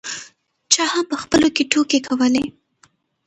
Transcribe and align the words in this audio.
چا 0.73 0.83
هم 0.93 1.03
په 1.11 1.17
خپلو 1.23 1.47
کې 1.55 1.63
ټوکې 1.71 1.99
کولې. 2.07 2.45